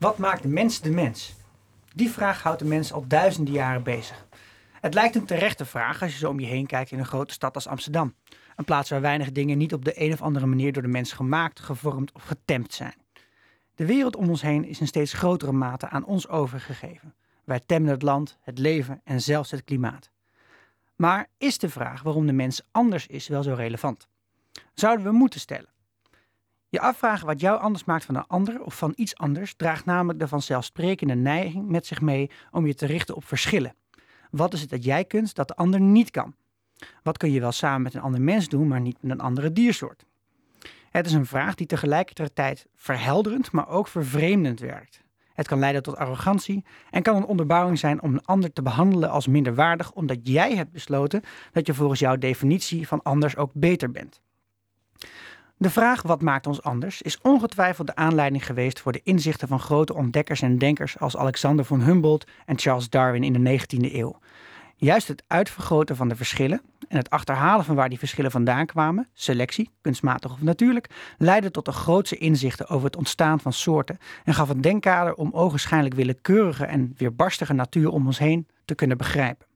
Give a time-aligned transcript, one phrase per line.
[0.00, 1.34] Wat maakt de mens de mens?
[1.94, 4.26] Die vraag houdt de mens al duizenden jaren bezig.
[4.80, 7.32] Het lijkt een terechte vraag als je zo om je heen kijkt in een grote
[7.32, 8.14] stad als Amsterdam.
[8.56, 11.12] Een plaats waar weinig dingen niet op de een of andere manier door de mens
[11.12, 12.94] gemaakt, gevormd of getemd zijn.
[13.74, 17.14] De wereld om ons heen is in steeds grotere mate aan ons overgegeven.
[17.44, 20.10] Wij temmen het land, het leven en zelfs het klimaat.
[20.96, 24.08] Maar is de vraag waarom de mens anders is wel zo relevant?
[24.74, 25.68] Zouden we moeten stellen.
[26.70, 30.18] Je afvragen wat jou anders maakt van een ander of van iets anders draagt namelijk
[30.18, 33.74] de vanzelfsprekende neiging met zich mee om je te richten op verschillen.
[34.30, 36.34] Wat is het dat jij kunt dat de ander niet kan?
[37.02, 39.52] Wat kun je wel samen met een ander mens doen, maar niet met een andere
[39.52, 40.04] diersoort?
[40.90, 45.02] Het is een vraag die tegelijkertijd verhelderend, maar ook vervreemdend werkt.
[45.34, 49.10] Het kan leiden tot arrogantie en kan een onderbouwing zijn om een ander te behandelen
[49.10, 53.90] als minderwaardig, omdat jij hebt besloten dat je volgens jouw definitie van anders ook beter
[53.90, 54.20] bent.
[55.60, 59.60] De vraag wat maakt ons anders is ongetwijfeld de aanleiding geweest voor de inzichten van
[59.60, 64.18] grote ontdekkers en denkers als Alexander von Humboldt en Charles Darwin in de 19e eeuw.
[64.76, 69.08] Juist het uitvergroten van de verschillen en het achterhalen van waar die verschillen vandaan kwamen,
[69.12, 74.34] selectie, kunstmatig of natuurlijk, leidde tot de grootste inzichten over het ontstaan van soorten en
[74.34, 79.46] gaf een denkkader om ogenschijnlijk willekeurige en weerbarstige natuur om ons heen te kunnen begrijpen.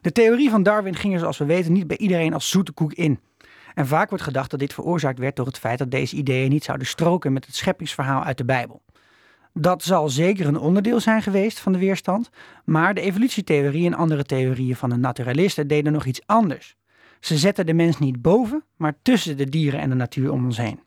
[0.00, 2.92] De theorie van Darwin ging er zoals we weten niet bij iedereen als zoete koek
[2.92, 3.20] in.
[3.74, 6.64] En vaak wordt gedacht dat dit veroorzaakt werd door het feit dat deze ideeën niet
[6.64, 8.82] zouden stroken met het scheppingsverhaal uit de Bijbel.
[9.52, 12.30] Dat zal zeker een onderdeel zijn geweest van de weerstand,
[12.64, 16.76] maar de evolutietheorie en andere theorieën van de naturalisten deden nog iets anders.
[17.20, 20.56] Ze zetten de mens niet boven, maar tussen de dieren en de natuur om ons
[20.56, 20.80] heen.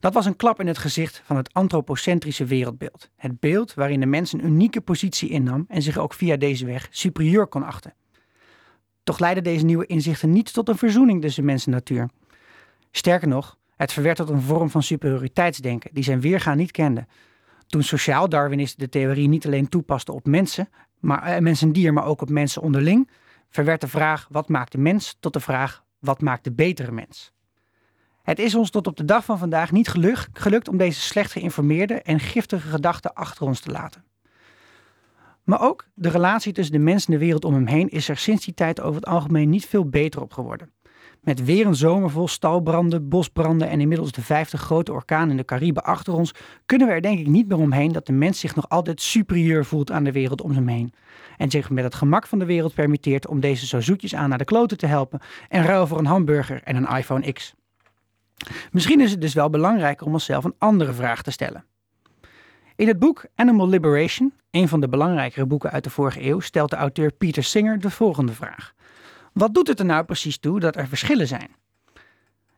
[0.00, 3.10] Dat was een klap in het gezicht van het antropocentrische wereldbeeld.
[3.16, 6.88] Het beeld waarin de mens een unieke positie innam en zich ook via deze weg
[6.90, 7.94] superieur kon achten.
[9.08, 12.08] Toch leidden deze nieuwe inzichten niet tot een verzoening tussen mens en natuur.
[12.90, 17.06] Sterker nog, het verwerdt tot een vorm van superioriteitsdenken die zijn weergaan niet kende.
[17.66, 22.04] Toen sociaal Darwinisten de theorie niet alleen toepasten op mensen, maar, eh, en dier, maar
[22.04, 23.10] ook op mensen onderling,
[23.48, 27.32] verwerdt de vraag wat maakt de mens tot de vraag wat maakt de betere mens.
[28.22, 29.88] Het is ons tot op de dag van vandaag niet
[30.32, 34.04] gelukt om deze slecht geïnformeerde en giftige gedachten achter ons te laten.
[35.48, 38.16] Maar ook de relatie tussen de mens en de wereld om hem heen is er
[38.16, 40.70] sinds die tijd over het algemeen niet veel beter op geworden.
[41.20, 45.44] Met weer een zomer vol stalbranden, bosbranden en inmiddels de vijfde grote orkaan in de
[45.44, 46.34] Cariben achter ons,
[46.66, 49.64] kunnen we er denk ik niet meer omheen dat de mens zich nog altijd superieur
[49.64, 50.92] voelt aan de wereld om hem heen.
[51.36, 54.38] En zich met het gemak van de wereld permitteert om deze zo zoetjes aan naar
[54.38, 57.54] de kloten te helpen en ruil voor een hamburger en een iPhone X.
[58.70, 61.64] Misschien is het dus wel belangrijker om onszelf een andere vraag te stellen.
[62.76, 66.70] In het boek Animal Liberation, een van de belangrijkere boeken uit de vorige eeuw, stelt
[66.70, 68.72] de auteur Peter Singer de volgende vraag.
[69.32, 71.48] Wat doet het er nou precies toe dat er verschillen zijn?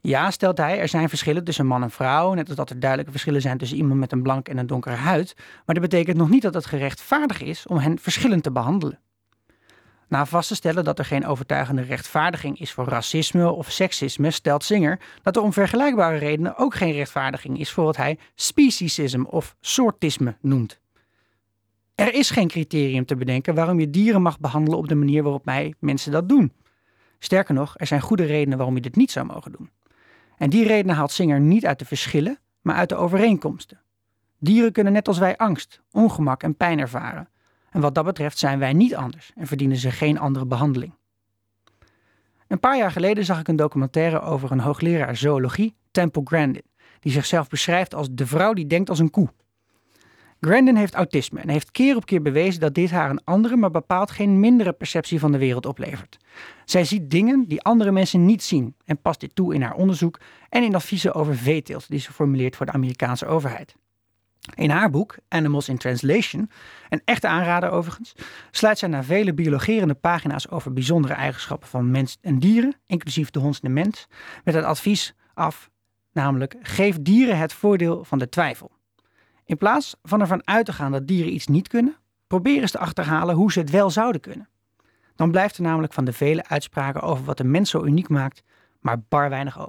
[0.00, 3.12] Ja, stelt hij, er zijn verschillen tussen man en vrouw, net als dat er duidelijke
[3.12, 6.28] verschillen zijn tussen iemand met een blank en een donkere huid, maar dat betekent nog
[6.28, 8.98] niet dat het gerechtvaardig is om hen verschillend te behandelen.
[10.08, 14.64] Na vast te stellen dat er geen overtuigende rechtvaardiging is voor racisme of seksisme, stelt
[14.64, 19.56] Singer dat er om vergelijkbare redenen ook geen rechtvaardiging is voor wat hij speciesism of
[19.60, 20.80] soortisme noemt.
[21.96, 25.44] Er is geen criterium te bedenken waarom je dieren mag behandelen op de manier waarop
[25.44, 26.52] wij mensen dat doen.
[27.18, 29.70] Sterker nog, er zijn goede redenen waarom je dit niet zou mogen doen.
[30.36, 33.80] En die redenen haalt Singer niet uit de verschillen, maar uit de overeenkomsten.
[34.38, 37.28] Dieren kunnen net als wij angst, ongemak en pijn ervaren.
[37.70, 40.94] En wat dat betreft zijn wij niet anders en verdienen ze geen andere behandeling.
[42.48, 46.64] Een paar jaar geleden zag ik een documentaire over een hoogleraar zoologie, Temple Grandin,
[47.00, 49.28] die zichzelf beschrijft als de vrouw die denkt als een koe.
[50.40, 53.70] Grandin heeft autisme en heeft keer op keer bewezen dat dit haar een andere, maar
[53.70, 56.16] bepaald geen mindere perceptie van de wereld oplevert.
[56.64, 60.20] Zij ziet dingen die andere mensen niet zien en past dit toe in haar onderzoek
[60.48, 63.74] en in adviezen over veeteelt die ze formuleert voor de Amerikaanse overheid.
[64.54, 66.50] In haar boek Animals in Translation,
[66.88, 68.14] een echte aanrader overigens,
[68.50, 73.38] sluit zij na vele biologerende pagina's over bijzondere eigenschappen van mens en dieren, inclusief de
[73.38, 74.06] hond en de mens,
[74.44, 75.70] met het advies af,
[76.12, 78.70] namelijk geef dieren het voordeel van de twijfel.
[79.46, 81.96] In plaats van ervan uit te gaan dat dieren iets niet kunnen,
[82.26, 84.48] probeer eens te achterhalen hoe ze het wel zouden kunnen.
[85.14, 88.42] Dan blijft er namelijk van de vele uitspraken over wat de mens zo uniek maakt,
[88.80, 89.64] maar bar weinig over.